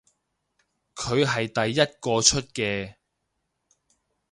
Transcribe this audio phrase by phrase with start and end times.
[0.95, 2.95] 佢係第一個出嘅